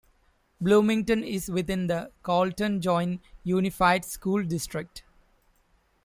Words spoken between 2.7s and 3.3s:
Joint